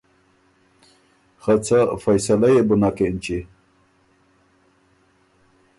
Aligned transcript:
خه 1.41 1.53
څه 1.65 1.79
فیصلۀ 2.03 2.47
يې 2.55 2.61
بو 2.67 2.75
نک 2.81 2.97
اېنچی۔ 3.03 3.39